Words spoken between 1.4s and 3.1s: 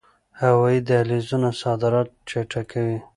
صادرات چټکوي